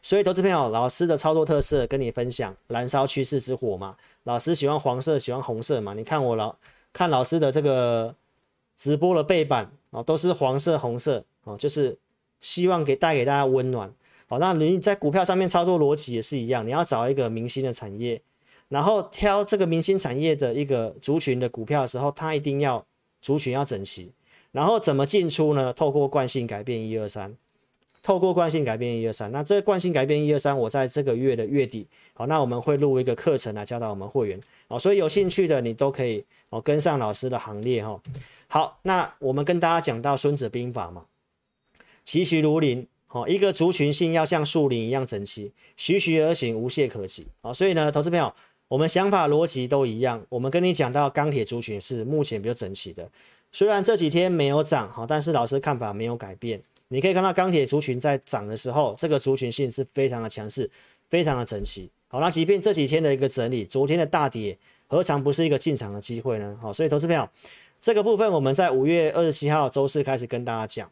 [0.00, 3.94] 所以，投资朋友，老师的操作特色跟你分享，燃烧趋势之火嘛。
[4.22, 5.92] 老师喜欢黄色，喜欢红色嘛。
[5.92, 6.56] 你看我老
[6.90, 8.14] 看老师的这个
[8.78, 11.94] 直播的背板哦，都是黄色、红色哦，就是
[12.40, 13.92] 希望给带给大家温暖。
[14.34, 18.20] 好，那你在股票上面操作逻辑也是一样，你要找一个明星的产业，
[18.68, 22.84] 然后挑这个明星产业的一个族群的股票的时候，它一定要
[23.20, 24.10] 族群要整齐。
[24.50, 25.72] 然后怎么进出呢？
[25.72, 27.32] 透过惯性改变一二三。
[28.02, 37.98] 透过惯性改变一二三，那这个惯性改变一二三，我在这个月的月底，好，那我们会录一个课程来教导我们会员，哦，所以有兴趣的你都可以哦跟上老师的行列哈。
[38.48, 41.04] 好，那我们跟大家讲到孙子兵法嘛，
[42.04, 48.34] 栩栩如林，好，一个族群性要像树林一样整齐，徐徐而行，无懈可击，好，所以呢，投资朋友，
[48.66, 53.08] 我们想法逻辑都一样，我们跟你讲到钢铁族群是目前比较整齐的，
[53.52, 56.60] 虽然这几天没有涨，好，但是老师看法没有改变。
[56.88, 60.68] 你可以看到钢铁族群在涨的时候，这个族群性是非常的强势，
[61.08, 61.88] 非常的整齐。
[62.08, 66.58] 好，那即便这几天的一个整理，昨天的大跌，何尝不是一个进场的机会呢？
[66.60, 67.28] 好，所以投资朋友，
[67.80, 70.90] 这个部分我们在五月二十七号周四开始跟大家讲。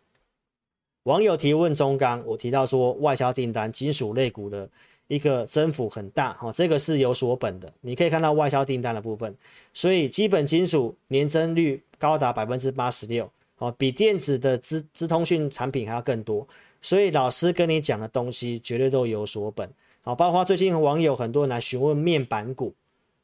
[1.04, 4.68] 网友提问中钢，我提到说外销订单金属类股的
[5.08, 7.72] 一个增幅很大，哈，这个是有所本的。
[7.80, 9.34] 你可以看到外销订单的部分，
[9.74, 13.28] 所以基本金属年增率高达百分之八十六。
[13.58, 16.44] 哦，比电子的资资通讯产品还要更多，
[16.80, 19.68] 所以老师跟你讲的东西绝对都有所本。
[20.02, 22.74] 好，包括最近网友很多人来询问面板股，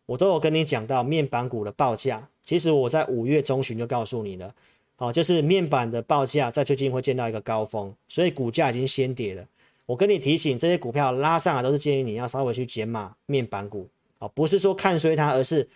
[0.06, 2.28] 我都有跟你讲到面板股的报价。
[2.44, 4.48] 其实我在五月中旬就告诉你了，
[4.98, 9.46] 好，就是面板的报价在最近会见到一个高峰，所以股价已经先跌了。
[9.86, 15.68] 我跟你提醒，这些股票拉上来都是建议你要稍微去减码面板股，啊，不是说看衰它，而是。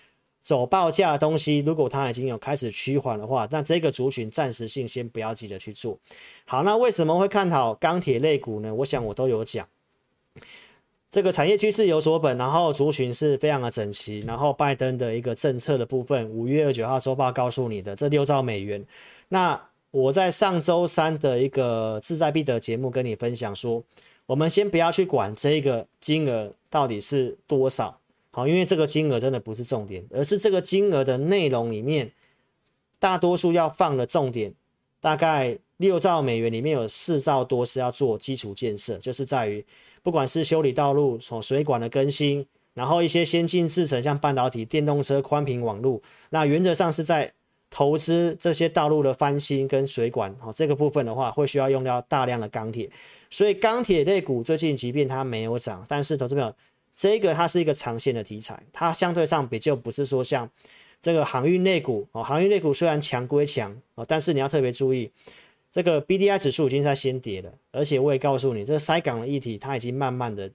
[0.44, 5.96] 走报价的东西，如果它已经有开始趋缓的话，那这个族群暂时性先不要急着去做。
[6.46, 8.74] 好，那为什么会看好钢铁类股呢？
[8.74, 9.68] 我想我都有讲，
[11.12, 18.83] 这个产业趋势有所本，然后族群是非常的整齐，然后拜登的一个政策的部分，五月二九号周报告诉你的这六兆美元。
[19.29, 23.85] 那我在上周三的一个志在必得节目跟你分享说，
[24.25, 27.94] 我们先不要去管这个金额到底是多少。
[28.31, 32.11] 好，因为这个金额真的不是重点，而是这个金额的内容里面，
[32.98, 34.51] 大多数要放的重点，
[34.98, 39.62] 大概六兆美元里面有四兆多是要做基础建设，就是在于
[40.03, 47.33] 不管是修理道路、从水管的更新，然后一些先进制程像半导体、电动车、宽频网络，那原则上是在
[47.71, 50.35] 投资这些道路的翻新跟水管。
[50.41, 52.91] 好，这个部分的话会需要用到大量的钢铁，
[53.31, 56.53] 所以钢铁类股最近即便它没有涨，但是投资朋友。
[56.95, 60.49] 这个它是一个长线的题材，它相对上比较不是说像
[61.01, 65.11] 这个航运类股哦，航运类股虽然强归强哦，但是你要特别注意，
[65.72, 70.50] 这个 BDI 指数已经在先跌了，而且我也告诉你，这个塞港的议题它已经慢慢的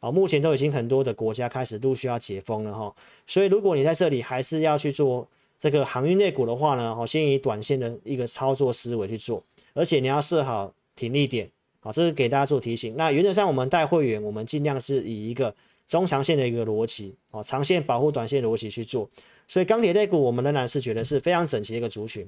[0.00, 2.94] 哦，目前都已经很多的国家开始陆续要解封了哈，
[3.26, 9.42] 所以如果你在这里还是要去做这个航运类股的话呢，哦，先以短线的一个操作思维去做，
[9.74, 12.96] 而且你要设好停利点，好，这是给大家做提醒。
[12.96, 15.54] 那原则上我们带会员，我们尽量是以一个。
[15.88, 19.06] 中长线的一个逻辑，哦，长线保护短线逻辑去做，
[19.46, 22.26] 所以钢铁类股我们仍然是觉得是非常整齐的一个族群，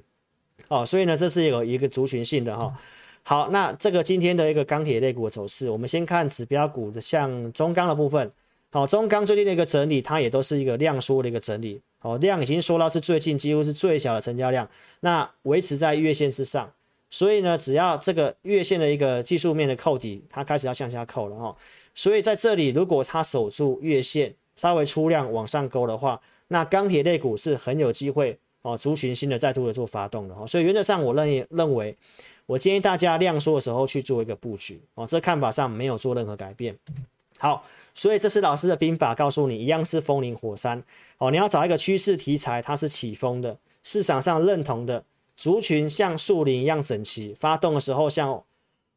[0.68, 2.72] 哦，所以呢，这是有一个族群性的哈。
[3.22, 8.30] 好，那这个今天的一个钢铁类股的走势，我们先看指标股的，像中钢的部分，
[8.70, 14.68] 好，中钢最近的一个整理，它也都是一个量缩的一个整理，哦，量已经缩到是最近几乎是最小的成交量，
[15.00, 16.70] 那维持在月线之上，
[17.10, 21.56] 所以呢，只要这个月线的一个技术面的扣底，它开始要向下扣了哈。
[21.94, 30.46] 所以在这里，如果它守住月线，稍微出量往上勾的话，那钢铁类股是很有机会哦，族群新的再度的做发动的哦。
[30.46, 31.94] 所以原则上，我认认为，
[32.46, 35.06] 我建议大家量缩的时候去做一个布局哦。
[35.06, 36.74] 这看法上没有做任何改变。
[37.38, 40.82] 好，所以这是老师的兵法，告诉你一样是风林火山
[41.18, 41.30] 哦。
[41.30, 45.04] 你要找一个趋势题材，它是起风的，市场上认同的
[45.36, 48.42] 族群像树林一样整齐，发动的时候像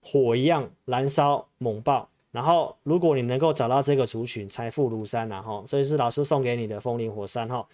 [0.01, 2.07] 火一样燃烧猛爆。
[2.31, 7.65] 然后，如果你能够找到这个族群，财富如山，然后这是老师送给你的风林火山哈。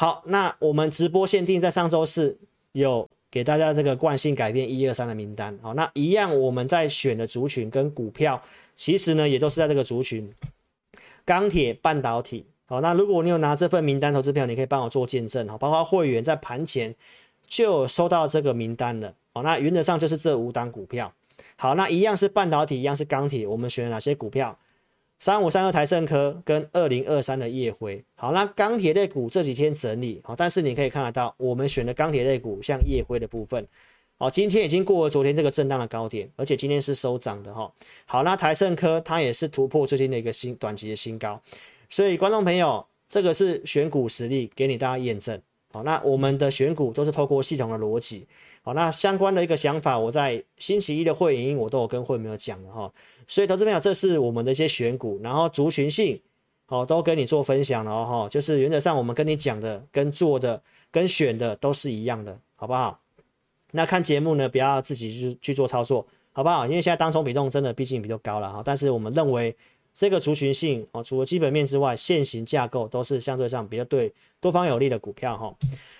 [0.00, 2.38] 好，那我们直播限定在上周四
[2.70, 8.40] 有给大家这个惯性改变一二三的名单，好，那一样我们在选的族群跟股票，
[8.76, 10.32] 其实呢也都是在这个族群，
[11.24, 16.94] 钢铁、半导体，好，那如果你有拿这份名单投资票，你可以帮我做见证哈，包括会员在盘前
[17.48, 19.12] 就有收到这个名单了。
[19.34, 21.12] 好，那原则上就是这五档股票。
[21.56, 24.56] 好，那一样是半导体，一样是钢铁，我们选了哪些股票？
[25.18, 28.02] 三五三二台胜科跟二零二三的夜辉。
[28.14, 33.66] 好，那钢铁类股这几天整理，好，但是你可以看得到，我们选的钢铁类股，像夜辉的部分，
[34.16, 37.72] 好，今天已经过了昨天这个震荡的高点，而且今天是收涨的哈。
[38.06, 41.40] 好，那台胜科它也是突破最近的一个新短期的新高，
[41.90, 45.40] 所以观众朋友，这个是选股实力，给你大家验证。
[45.72, 48.26] 好，那我们的选股都是透过系统的逻辑。
[48.62, 52.92] 好，那相关的一个想法，我在星期一的会员我都有跟会员朋友讲了哈。
[53.28, 56.18] 所以投资朋友，这是我们的一些选股，然后族群性，
[56.64, 58.26] 好，都跟你做分享了哈。
[58.26, 60.60] 就是原则上我们跟你讲的、跟做的、
[60.90, 62.98] 跟选的都是一样的，好不好？
[63.72, 66.64] 那看节目呢，不要自己去去做操作，好不好？
[66.66, 68.62] 因为现在当冲比重真的毕竟比较高了哈。
[68.64, 69.54] 但是我们认为
[69.94, 74.10] 这个族群性哦，除了基本面之外，现行架构都是相对上比较对
[74.40, 75.54] 多方有利的股票哈。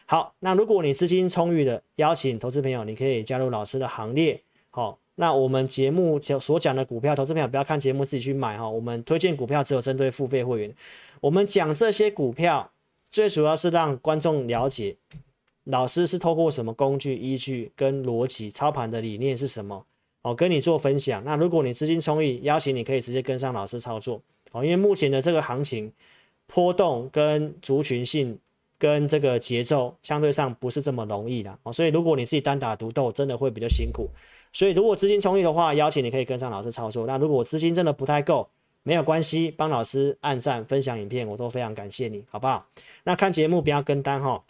[0.07, 4.99] 好，那如果你资金充裕的，邀请投资朋友，你可以加入老师的行列，好。
[5.21, 8.69] 那我们节目所讲的股票，投资朋友不要看节目自己去买哈。
[8.69, 10.73] 我们推荐股票只有针对付费会员。
[11.21, 12.71] 我们讲这些股票，
[13.11, 14.97] 最主要是让观众了解
[15.65, 19.85] 老师是透过什么工具、依据跟逻辑操盘的理念是什么
[20.23, 21.25] 哦，跟你做分享。
[21.25, 24.63] 那如果你资金充裕，邀请你可以直接跟上老师操作哦。
[24.63, 25.93] 因为目前的这个行情
[26.47, 28.39] 波动跟族群性
[28.79, 34.09] 跟这个节奏相对上不是这么容易的哦，所以如果你自己单打独斗，真的会比较辛苦。
[34.53, 37.07] 所以，如果资金充裕的话，邀请你可以跟上老师操作。
[37.07, 38.49] 那如果资金真的不太够，
[38.83, 42.67] 没有关系，帮老师按赞、分享影片，我都非常感谢你，好不好？
[43.05, 44.43] 那看节目不要跟单哈。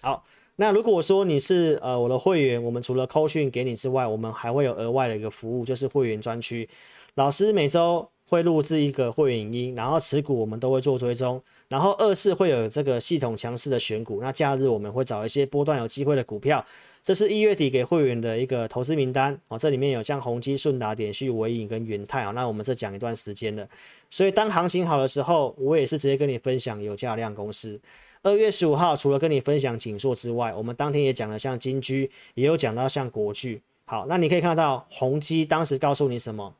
[0.00, 0.24] 好，
[0.56, 6.68] 那如果说你是呃我的会员，我们除了扣讯给你之外，我们还会有额外的一个服务，就是会员专区。
[7.14, 11.42] 老师每周会录制一个会员影音，然后持股我们都会做追踪，
[11.74, 14.20] 然后二是会有这个系统强势的选股。
[14.22, 16.64] 那假日我们会找一些波段有机会的股票。
[17.02, 22.30] 这是一月底给会员的一个投资名单哦，这里面有像宏基、顺达、点序、纬颖跟元泰啊。
[22.30, 23.68] 那我们这讲一段时间了，
[24.08, 27.80] 所以当行情好的时候，我也是直接跟你分享有价量公司。
[28.22, 33.60] 二月十五号，除了跟你分享景硕之外，我们当天也讲了像金居，也有讲到像国巨。
[33.86, 36.54] 好，那你可以看到宏基当时告诉你什么？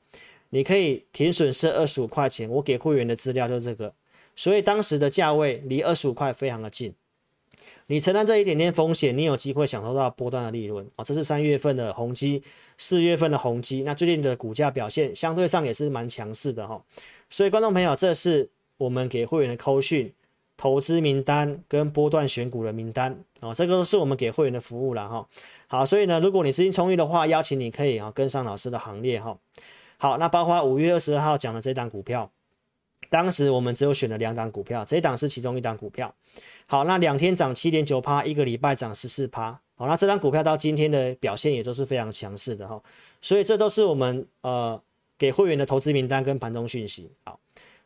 [0.51, 3.93] 你可以停损是二十五块钱，我给会员的资料就是这个，
[4.37, 6.95] 所以当时的价位离二十五块非常的近。
[7.87, 11.05] 你承担这一点点风险，你有机会享受到波段的利润啊！
[11.05, 12.43] 这是三月份的宏基，
[12.79, 16.83] 四月份的宏基，那最近的股价表现相对上也是蛮强势的哈。
[17.29, 20.11] 所以观众朋友，这是我们给会员的扣讯、
[20.57, 25.29] 投资名单跟波段选股的名单啊，这个是我们给会员的服务了哈。
[25.67, 29.37] 好，所以呢，如果你资金充裕的话，邀请你可以啊跟上老师的行列哈。
[29.99, 32.31] 好，那包括五月二十二号讲的这档股票，
[33.09, 36.15] 当时我们只有选了两档股票，这一档是其中一档股票。
[36.67, 39.59] 好，那两天涨七点九趴，一个礼拜涨十四趴。
[39.77, 42.81] 好，那这张股票到今天的表现也都是非常强势的哈。
[43.21, 44.81] 所以这都是我们呃
[45.19, 47.11] 给会员的投资名单跟盘中讯息。
[47.25, 47.39] 好，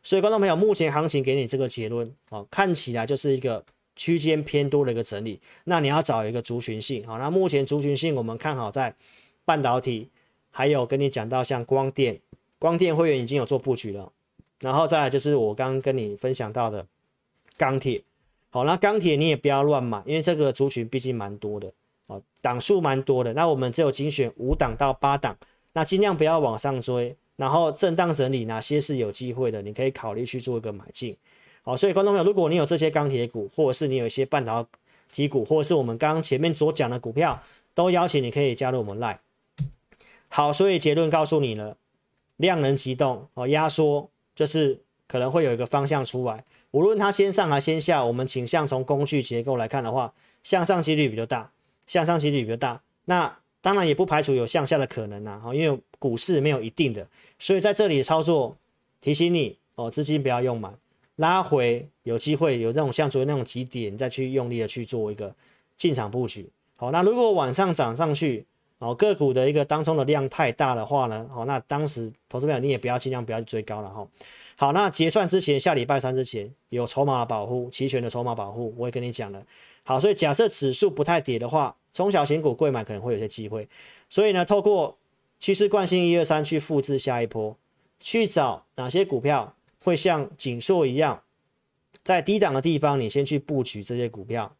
[0.03, 3.63] 所以观众朋友，目前行情给你这个结论，哦，看起来就是一个
[3.95, 5.41] 区间偏多的一个整理。
[5.65, 8.95] 那你要找一个族群性，好，那目前族群性我们看好在
[9.43, 10.09] 半导体，
[10.51, 12.19] 还有跟你讲到像光电，
[12.59, 14.11] 光电会员已经有做布局了。
[14.59, 16.85] 然后再来就是我刚刚跟你分享到的
[17.57, 18.01] 钢铁。
[18.51, 21.71] 好，那钢铁你也不要乱买，因为这个族群毕竟蛮多的，
[22.07, 23.31] 哦，档数蛮多的。
[23.33, 25.37] 那我们只有精选五档到八档，
[25.73, 31.15] 那尽量不要往上追，然后震荡整理哪些是有机会的，你可以考虑去做一个买进。
[31.61, 34.65] 好，所以观众朋友，如果你有这些钢铁股，或者是你有一些半导
[35.13, 37.39] 体股，或者是我们刚刚前面所讲的股票，
[37.75, 39.17] 都邀请你可以加入我们 Line。
[40.29, 41.77] 好，所以结论告诉你了，
[42.37, 46.45] 量能急动哦，压缩就是可能会有一个方向出来。
[46.71, 51.51] 无论它先上还先下，我们倾向从工具结构来看的话，向上几率比较大，
[51.85, 52.81] 向上几率比较大。
[53.03, 57.05] 那当然也不排除有向下的可能啊，因为股市没有一定的，
[57.37, 58.55] 所以在这里操作，
[59.01, 60.73] 提醒你哦，资金不要用满，
[61.17, 65.35] 拉回有机会有那种像昨天那种几点，再去用力的去做一个
[65.75, 66.49] 进场布局。
[66.77, 68.45] 好，那如果晚上涨上去，
[68.79, 74.07] 哦，个股的一个当冲的量太大的话呢，好，那当时投资朋友你也不要尽量不要去追高了哈。
[74.55, 79.41] 好，那结算之前，下礼拜三之前有筹码保护，期权的筹码保护，我也跟你讲了。
[79.83, 83.67] 好，所以假设指数不太跌的话，中小型股贵买可能会有些机会。
[84.09, 84.97] 所以呢，透过
[85.39, 87.55] 趋势惯性一二三去复制下一波，
[87.99, 91.21] 去找哪些股票会像景硕一样，
[92.03, 94.55] 在低档的地方你先去布局这些股票。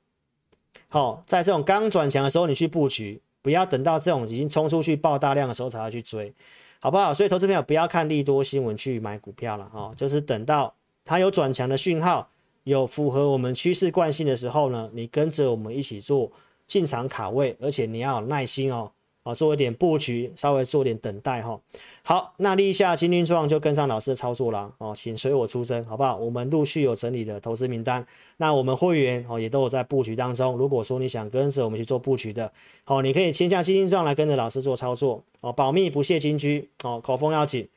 [0.88, 6.32] 好，在这种刚转强的时候你去布局，不要等到这种已经冲出去爆大量的时候才要去追。
[6.80, 7.12] 好不好？
[7.12, 10.72] 所以投资朋友不要看利多新闻去买股票了哈，就是等到
[11.04, 12.30] 它有转强的讯号，
[12.64, 16.32] 有符合我们趋势惯性的时候呢，你跟着我们一起做
[16.68, 18.92] 进场卡位，而且你要有耐心哦，
[19.30, 21.60] 好，做一点布局，稍微做点等待哈。
[22.02, 24.72] 好，那立夏、金钧壮就跟上老师的操作啦。
[24.80, 26.16] 哦，请随我出征，好不好？
[26.16, 28.04] 我们陆续有整理的投资名单，
[28.38, 30.58] 那我们会员哦也都有在布局当中。
[30.58, 32.52] 如果说你想跟着我们去做布局的，
[32.84, 37.70] 好，你可以签下金钧壮来跟着老师做操作哦，保密不泄金居哦，口风要紧，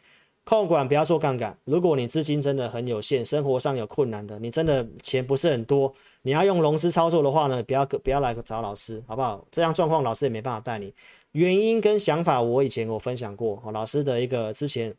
[0.44, 1.54] 控管不要做杠杆。
[1.66, 5.92] 如果你资金真的很有限，生活上有困难的，你真的钱不是很多，
[6.22, 9.44] 你要用融资操作的话呢，不要不要来找老师，好不好？
[9.50, 10.94] 这样状况老师也没办法带你。
[11.32, 14.94] 原因跟想法，我以前我分享过，老师的一个之前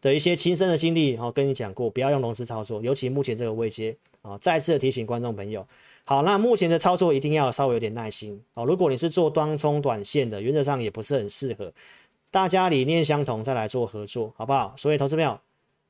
[0.00, 5.66] 的一些亲身的经历，哦，跟你讲过，不要用融资操作，尤其目前这个位阶，啊，再次提醒观众朋友，
[6.04, 11.72] 好，那目前的操作一定要稍微有点耐心，哦，如果你是做当冲短线的，原则上也不是很适合，
[12.30, 14.72] 大家理念相同再来做合作，好不好？
[14.76, 15.38] 所以投资朋友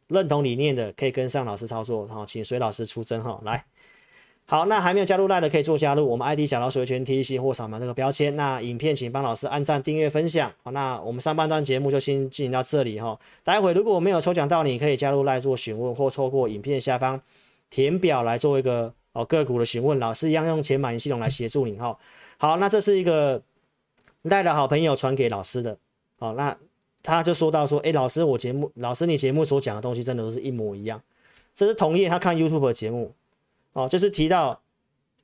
[0.09, 3.65] 认同理念的可以跟上老师操作，好，请随老师出征，哈，来。
[4.47, 8.37] 好，那还没有加入 LINE 的可以做加入，我们 ID 小老鼠全提醒或扫描这个标签。
[8.37, 10.53] 那影片请帮老师按赞、订阅、分享。
[10.63, 13.19] 好，那我们上半段节目就先进行到这里哈。
[13.43, 17.19] 待会如果我没有抽奖到你，可以加入 LINE 做询问，或透过影片下方
[17.71, 21.97] 填表来做一个哦个股的询问，老师一样用钱买系统来协助你哈。
[22.37, 23.41] 好，那这是一个
[24.23, 25.75] 赖的好朋友传给老师的。
[26.19, 26.55] 好，那
[27.03, 31.01] 他就说到说，哎，老师我节目，老师你节目所讲的东西真的都是一模一样。
[31.55, 33.15] 这是同业他看 YouTube 的节目。
[33.75, 34.61] 哦，就是提到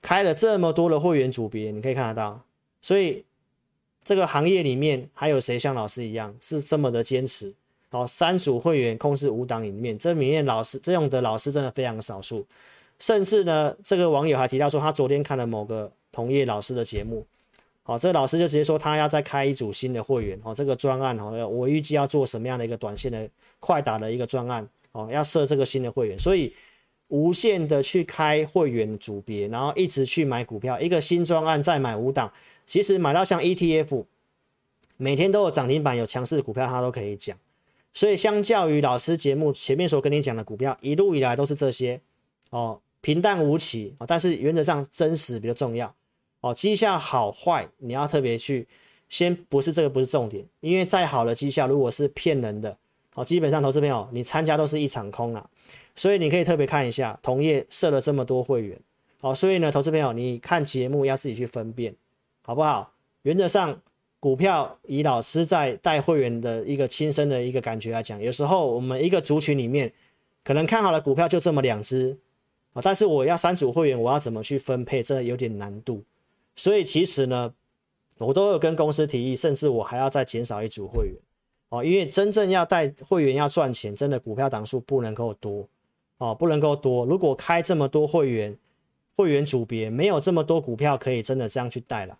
[0.03, 2.43] 开了这么多的会员组别，你可以看得到，
[2.81, 3.25] 所以
[4.05, 7.55] 这个行业里面还有谁像老师一样是这么的坚持？
[7.91, 12.47] 哦，三组会员控制五档里面，这里面老师这样的老师真的非常的少数，
[12.99, 17.25] 甚至呢，这个网友还提到说他昨天看了某个同业老师的节目，
[17.85, 23.29] 好，这个老师就直接说他要再开一组新的会员，哦，这个专案哦，我预计要做什么样的一个短线的
[23.61, 26.53] 快打的一个专案，哦，要设这个新的会员，所以。
[27.11, 32.33] 无限的去开会员组别，然后一直去买股票，一个新专案再买五档，
[32.67, 34.05] 其实买到像 ETF，
[34.97, 37.37] 每天都有涨停板，有强势股票，他都可以讲。
[37.93, 42.01] 所以相较于老师节目前面所跟你讲的股票，一路以来都是这些
[42.51, 45.93] 哦，平淡无奇哦，但是原则上真实比较重要
[46.41, 46.55] 哦。
[46.55, 48.69] 绩效好坏你要特别去，
[49.09, 52.77] 先不是这个不是重点，因为再好的绩效如果是骗人的
[53.15, 55.45] 哦，基本上投资朋友你参加都是一场空啊。
[56.01, 58.81] 所以你可以特别看一下，同业设了这么多会员，
[59.19, 61.95] 好，所以呢，投资朋友，你看节目要自己去分辨，
[62.41, 62.95] 好不好？
[63.21, 63.79] 原则上，
[64.19, 69.93] 股票以老师在带会员的一个亲身的一个感觉来讲，有时候我们一个族群里面
[70.43, 72.17] 可能看好的股票就这么两只
[72.73, 76.03] 啊，但是我要三组会员，我要怎么去分配，这有点难度。
[76.57, 77.53] 所以其实呢，
[78.17, 81.15] 我都有跟公司提议，甚至我还要再减少一组会员
[81.69, 85.69] 哦，因为真正要带会员要赚钱，真的股票档数不能够多。
[86.21, 87.07] 哦，不能够多。
[87.07, 88.55] 如果开这么多会员，
[89.17, 92.19] 会员组别没有这么多股票可以真的这样去带了。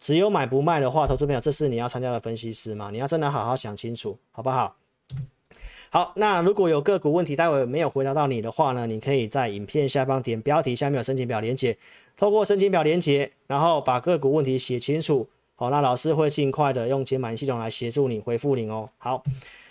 [0.00, 2.90] 只有买不卖的话，投资朋友，这是你要参加的分析师嘛？
[2.90, 4.74] 你要真的好好想清楚，好不好？
[5.90, 11.78] 好，那如果有个股问题，待会没有回答到你的话呢，你可以在影片下方点标题，下面有申请表连接，
[12.16, 15.28] 透过申请表连接，然后把个股问题写清楚。
[15.54, 18.90] 好，那老师会尽快的用解码系统来协助你回复你哦。
[18.98, 19.22] 好。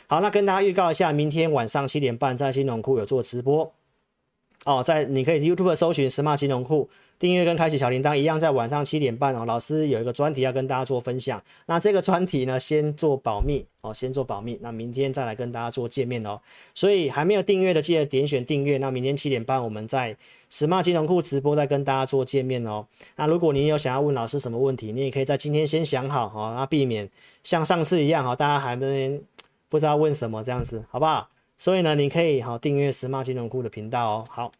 [0.07, 3.73] 好，那跟大家预告一下，明天晚上七点半在金融库有做直播
[4.65, 6.87] 哦，在你可以 YouTube 搜寻 Smart 金融库，
[7.17, 11.41] 订阅跟开启小铃铛一样，在晚上七点半哦，老师有一个专题要跟大家做分享。
[11.65, 14.59] 那这个专题呢，先做保密哦，先做保密。
[14.61, 16.39] 那明天再来跟大家做见面哦。
[16.73, 18.77] 所以还没有订阅的，记得点选订阅。
[18.77, 20.15] 那明天七点半我们在
[20.51, 22.85] Smart 金融库直播，再跟大家做见面哦。
[23.15, 27.09] 那如果你有想要问老师什么问题，你也可以在今天先想好哦，那避免
[27.43, 29.19] 像上次一样哈，大家还没。
[29.69, 31.29] 不知道问什么这样子，好不好？
[31.57, 34.27] 所以呢，你可以好订阅时茂金融库的频道哦。
[34.29, 34.51] 好，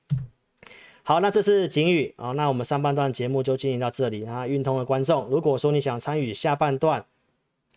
[1.03, 2.31] 好，那这是警语啊。
[2.31, 4.47] 那我们上半段节目就进行到这里啊。
[4.47, 7.05] 运通的观众，如果说你想参与下半段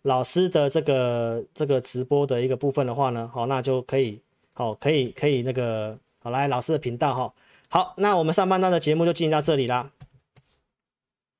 [0.02, 4.22] 老师的这个这个直播的一个部分的话呢，好，那就可以
[4.54, 7.34] 好，可以可以那个好来老师的频道哈。
[7.68, 9.90] 好，那我们上半段的节目就进行到这里啦。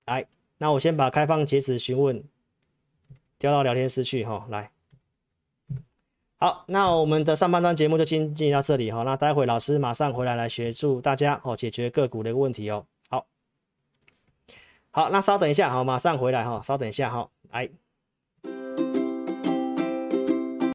[0.07, 0.27] 来，
[0.59, 2.25] 那我先把开放截止询问
[3.39, 4.47] 调到聊天室去哈。
[4.51, 4.73] 来。
[6.41, 9.03] 好，那我们的上半段节目就进行到这里哈。
[9.03, 12.87] 那待会老师马上回来来协助大家哦，解决个股的一个问题哦。
[13.11, 13.27] 好，
[14.93, 17.69] 好，那稍等一下，好，马上回来哈，稍等一下哈，来。